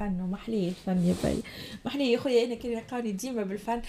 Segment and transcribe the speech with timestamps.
[0.00, 1.36] بالفن ومحليه الفن يا باي
[1.84, 3.82] محليه يا خويا أنا كي يلقاني ديما بالفن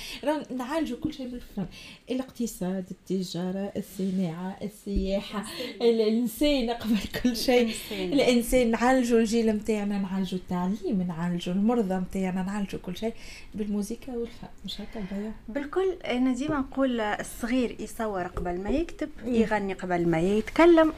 [0.58, 1.66] نعالجوا كل شيء بالفن.
[2.12, 5.46] الاقتصاد التجارة الصناعة السياحة
[5.82, 6.70] الإنسان.
[6.70, 8.72] قبل كل شيء الإنسان.
[8.72, 13.14] نعالجوا الجيل نتاعنا نعالجوا التعليم نعالجوا المرضى نتاعنا نعالجوا كل شيء
[13.56, 14.48] بالموسيقى والفن.
[14.66, 20.20] مش هكا بايا بالكل أنا ديما نقول الصغير يصور قبل ما يكتب يغني قبل ما
[20.20, 20.94] يتكلم.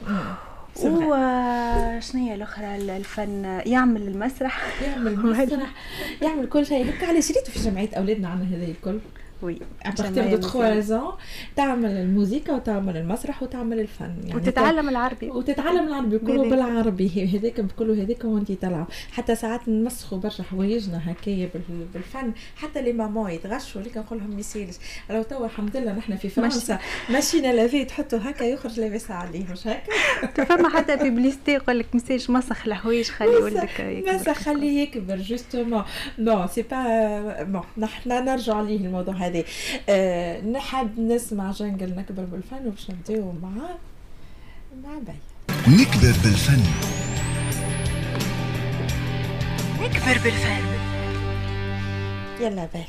[0.82, 4.82] وشنو هي الأخرى الفن يعمل المسرح.
[4.84, 5.74] يعمل المسرح.
[6.24, 6.90] يعمل كل شيء.
[6.90, 9.00] هكا علاش ريتو في جمعية أولادنا عندنا هذا الكل؟
[9.44, 11.18] oui à partir de 3
[11.56, 14.16] تعمل الموسيقى وتعمل المسرح وتعمل الفن.
[14.24, 15.30] يعني وتتعلم العربي.
[15.30, 17.38] وتتعلم العربي كله بالعربي.
[17.38, 18.88] هذاك كله هذاك وانت تلعب.
[19.12, 21.50] حتى ساعات نمسخوا برشا حوايجنا هكايا
[21.94, 22.34] بالفن.
[22.56, 24.76] حتى les mamans يتغشوا لك نقول لهم ما يسالش
[25.10, 26.80] لو توا الحمد لله نحن في فرنسا.
[27.10, 31.86] machine à laver تحطوا هكا يخرج لاباس عليه مش هكا؟ فما حتى publicité يقول لك
[31.94, 34.14] message مسخ الحوايج خلي ولدك يكبر.
[34.14, 35.84] مسخ خليه يكبر justement
[36.20, 39.33] non c'est pas bon نحن نرجع عليه الموضوع هذا.
[39.34, 39.44] هذه.
[39.90, 43.50] أه نحب نسمع jingle نكبر بالفن وباش نبداو مع
[44.84, 45.14] مع بي
[45.68, 46.64] نكبر بالفن.
[49.82, 50.64] نكبر بالفن.
[52.42, 52.86] يلا بي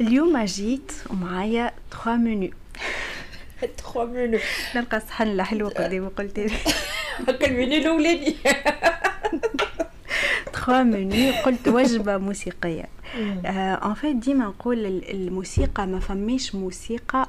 [0.00, 2.50] اليوم جيت ومعايا 3 منيو
[3.60, 4.40] 3 منيو
[4.76, 6.50] نلقى صحن الحلوة قدامي قلت لي.
[7.28, 8.36] هكا المنيو الأولاني.
[10.66, 12.84] 3 منيو قلت وجبة موسيقية.
[13.44, 17.28] ان فيت ديما نقول الموسيقى ما فماش موسيقى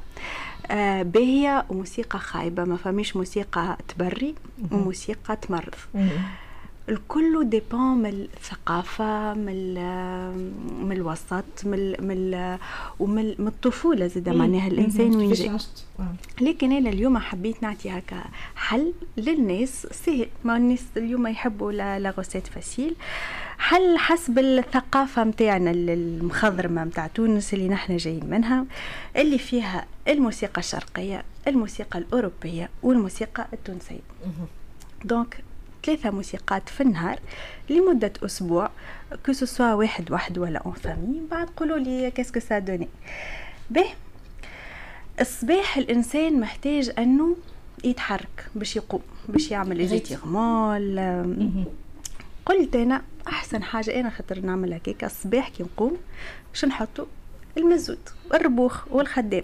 [0.71, 2.63] آه باهية وموسيقى خايبة.
[2.63, 4.35] ما فماش موسيقى تبري
[4.71, 5.75] وموسيقى تمرض.
[6.89, 9.73] الكل dépend من الثقافة من
[10.85, 12.57] من الوسط من من
[12.99, 15.57] ومن من الطفولة زاد معناها الإنسان وين جاي.
[16.41, 18.23] لكن أنا اليوم حبيت نعطي هكا
[18.55, 22.95] حل للناس سهل ما الناس اليوم يحبوا la recette facile.
[23.57, 28.65] حل حسب الثقافة متاعنا المخضرمة متاع تونس اللي نحن جايين منها
[29.15, 33.99] اللي فيها الموسيقى الشرقية الموسيقى الأوروبية والموسيقى التونسية.
[35.05, 35.43] donc
[35.87, 37.19] ثلاثة موسيقات في النهار
[37.69, 38.69] لمدة أسبوع.
[39.25, 42.87] que ce soit واحد واحد ولا en famille بعد قولوا لي qu'est-ce que ça donne
[43.69, 43.85] به
[45.21, 47.35] الصباح الإنسان محتاج أنه
[47.83, 51.65] يتحرك باش يقوم باش يعمل ايزيتيغمون
[52.45, 55.97] قلت أنا أحسن حاجة أنا خاطر نعمل هكاك الصباح كي نقوم
[56.51, 57.05] باش نحطو
[57.57, 59.43] المزود والربوخ والخدام.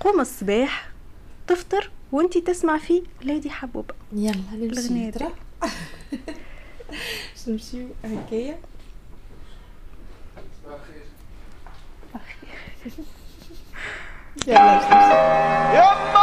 [0.00, 0.88] قوم الصباح
[1.46, 3.94] تفطر وأنتي تسمع فيه ليدي حبوبة.
[4.12, 8.58] يلا نمشي نمشيو هكايا
[14.46, 16.17] يلا يما الاسمر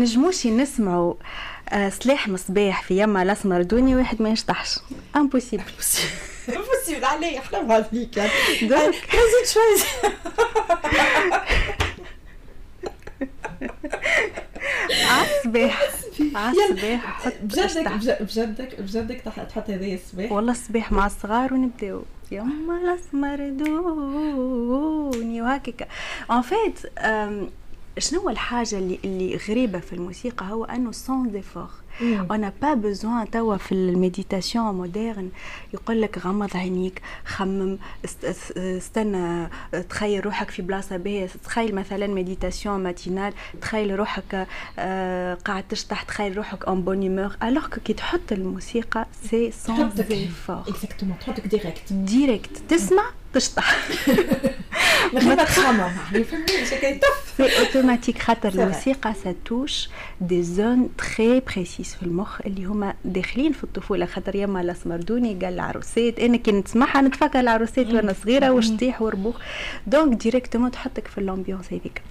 [0.00, 1.14] نجموش نسمعوا
[1.68, 4.78] آه سلاح مصباح في يما الاسمر دوني واحد ما يشطحش.
[5.16, 5.62] امبوسيبل
[6.48, 9.76] امبوسيبل علي حرام عليك نزيد شوي
[15.10, 15.82] عالصباح
[16.34, 20.32] عالصباح بجدك بجدك بجدك تحط هذايا الصباح.
[20.32, 22.02] والله الصباح مع الصغار ونبداو.
[22.30, 25.88] يما الاسمر دوني وهكاك.
[26.30, 26.78] en fait
[27.98, 31.68] شنو الحاجة اللي اللي غريبة في الموسيقى؟ هو أنه sans effort
[32.02, 35.30] أنا pas besoin توا في ال méditation moderne
[35.74, 37.78] يقول لك غمض عينيك خمم
[38.56, 39.48] استنى
[39.90, 44.46] تخيل روحك في بلاصة باهيه تخيل مثلا méditation matinale تخيل روحك
[44.78, 51.18] آه قاعد تشطح تخيل روحك en bonne humeur كي تحط الموسيقى c'est sans effort exactement
[51.18, 53.04] تحطك directe directe تسمع
[53.34, 53.74] تشطح.
[55.12, 55.90] من غير ما تخمم
[57.36, 59.88] c'est automatique خاطر الموسيقى ça touche
[60.20, 64.06] des zones très précises في المخ اللي هما داخلين في الطفولة.
[64.06, 69.36] خاطر يما الاسمردوني قال العروسات أنا كي نسمعها نتفكر العروسات وأنا صغيرة واش تطيح وربوخ.
[69.86, 72.02] donc directement تحطك في ال ambiance هذيك.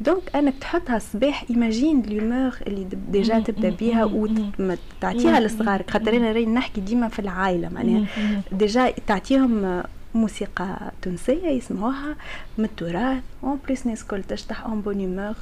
[0.00, 5.90] donc أنك تحطها الصباح imagine l'humeur اللي déjà تبدأ بها وتعطيها لصغارك.
[5.90, 7.68] خاطر أنا راني نحكي ديما في العائلة.
[7.68, 8.06] معناها
[8.52, 9.82] déjà تعطيهم
[10.14, 12.16] موسيقى تونسية يسمعوها
[12.58, 15.34] من التراث en plus ناس كل تشطح en bonne humeur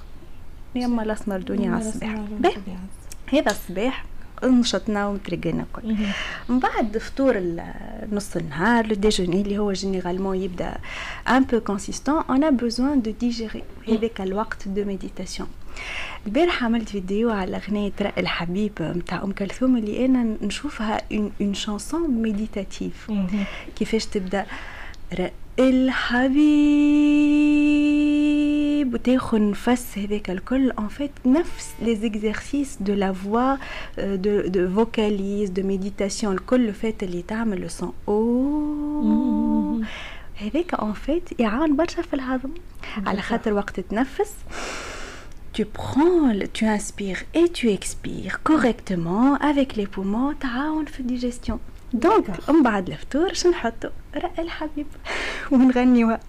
[0.74, 2.10] يما الاسمر دنيا على الصباح.
[3.32, 4.04] هذا الصباح
[4.44, 5.96] نشطنا ومترقنا الكل.
[6.48, 7.38] من بعد فطور
[8.12, 10.76] نص النهار le déjeuner اللي هو généralement يبدأ
[11.28, 15.48] un peu consistant on a besoin de digérer هذاك الوقت de méditation
[16.26, 22.10] البارح عملت فيديو على أغنية رأي الحبيب متاع أم كلثوم اللي أنا نشوفها une chanson
[22.10, 23.12] méditative
[23.76, 24.46] كيفاش تبدأ؟
[25.18, 26.94] رأي الحبيب.
[28.94, 30.70] وتاخذ نفس هذاك الكل.
[30.78, 33.56] en fait نفس les exercices de la voix
[33.98, 39.80] de de vocalise de méditation الكل en fait اللي تعمل le son أو
[40.36, 42.50] هذاك en fait يعاون برشا في الهضم.
[43.06, 44.32] على خاطر وقت تنفس.
[45.53, 51.59] tu prends, tu inspires et tu expires correctement avec les poumons, تعاون في الديجيستيون
[51.93, 54.87] دونك من بعد الفطور شنو نحطو رأي الحبيب
[55.51, 56.19] ونغنيوها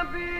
[0.00, 0.39] I'll be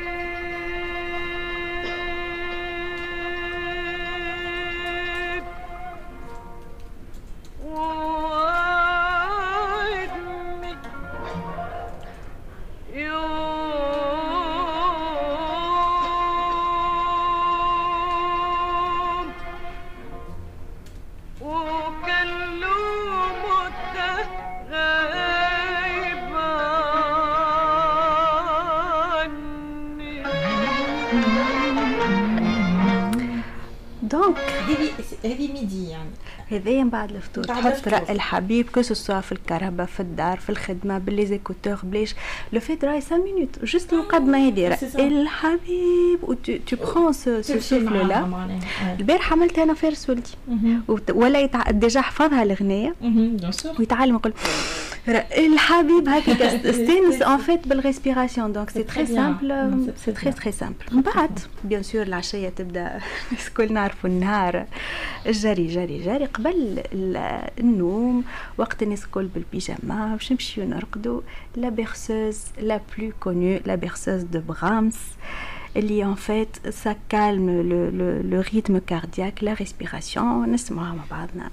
[36.50, 37.44] هذايا بعد الفطور.
[37.44, 41.78] تحط رأي الحبيب que ce soit في الكهرباء في الدار في الخدمة بال les écouteurs
[41.82, 42.14] بلاش
[42.52, 48.58] le fait راي 5 minutes juste المقدمه هذه رأي الحبيب و tu prends ce souffle-là
[48.98, 50.30] البارح عملت أنا فارس ولدي.
[51.12, 51.70] ولا.
[51.70, 52.94] déjà حفظها الأغنية.
[53.78, 54.32] ويتعلم يقول
[55.08, 60.84] الحبيب هكاك استانس en fait بال respiration donc c'est très simple c'est très très simple
[60.92, 63.00] من بعد bien sûr العشيه تبدا
[63.32, 64.66] الكل نعرفوا النهار
[65.26, 66.82] جري جري جري قبل
[67.58, 68.24] النوم
[68.58, 71.20] وقت الناس الكل بالبيجامه باش نمشيو نرقدوا
[71.56, 74.98] la berceuse la plus connue la berceuse de Brahms
[75.76, 80.48] اللي en fait ça calme le, le, le rythme cardiaque la respiration.
[80.48, 81.50] نسمعها مع بعضنا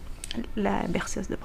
[0.58, 1.38] la berceuse de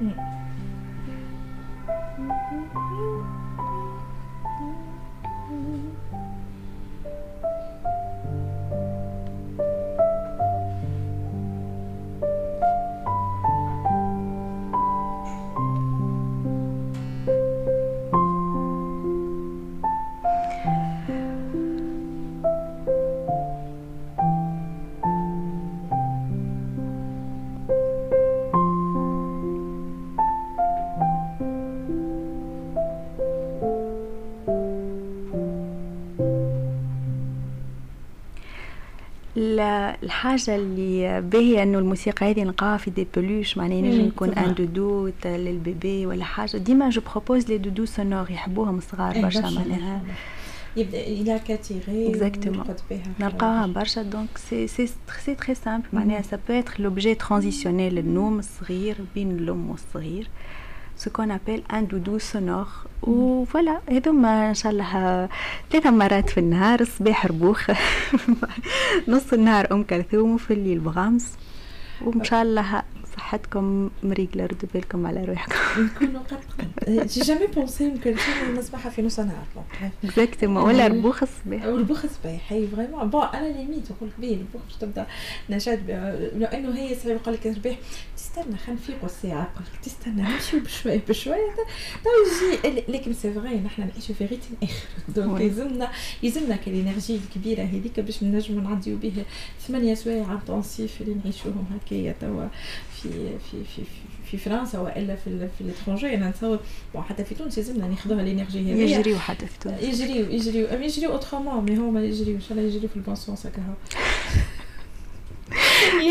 [0.00, 0.14] 嗯。
[40.02, 45.51] الحاجة اللي باهية إنه الموسيقى هذه نلقاها في des peluches معناها ينجم يكون un doudou لل
[45.51, 46.56] bébé ولا حاجة.
[46.56, 50.02] ديما je propose les doudous sonores يحبوهم صغار برشا معناها.
[50.76, 52.64] يبدأ à la catégorie exactement
[53.20, 54.02] نلقاها برشا.
[54.02, 54.88] donc c'est c'est
[55.24, 60.28] c'est très simple معناها ça peut être l'objet transitionnel للنوم الصغير بين الام والصغير
[61.02, 65.28] ce qu'on appelle un doudou sonore و voilà هذوما ان شاء الله
[65.70, 67.70] ثلاث مرات في النهار الصباح ربوخ
[69.08, 71.32] نص النهار ام كلثوم وفي الليل Brahms
[72.04, 72.82] وان شاء الله
[73.18, 75.82] صحتكم مريقله ردوا بالكم على روحكم.
[75.82, 78.16] نكونوا قد j'ai jamais pensé يمكن
[78.58, 79.46] نصبح في نص نهار.
[80.04, 81.64] exactement ولا ربوخ الصباح.
[81.64, 85.06] ربوخ الصباح هي vraiment bon à la limite نقول لك الربوخ باش تبدأ.
[85.50, 85.78] نشاط
[86.36, 87.76] لأنه هي صعيب يقول لك الصباح
[88.16, 91.54] تستنى خلينا نفيقوا الساعة يقول لك تستنى نمشيو بشويه بشويه
[92.04, 92.10] تو
[92.64, 94.86] يجي لكن c'est vrai نحن نعيشوا في rythme آخر.
[95.08, 95.90] donc يلزمنا
[96.22, 99.24] يلزمنا كال énergie الكبيرة هذيك باش نجموا نعديو به
[99.68, 102.48] ثمانية سوايع intensifs اللي نعيشوهم هكايا توا.
[103.02, 103.82] في في في
[104.30, 106.14] في فرنسا وإلا في في ال étranger.
[106.14, 106.58] أنا نتصور
[106.94, 108.80] bon حتى في تونس لازمنا ناخذوها ال énergie هذه.
[108.80, 110.66] يجريو حتى في تونس يجريو يجريو.
[110.80, 112.36] يجريو autrement mais هما يجريو.
[112.36, 113.62] إن شاء الله يجريو في ال bon sens هكا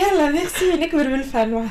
[0.01, 0.71] يلا ميرسي.
[0.71, 1.69] نكبر بالفن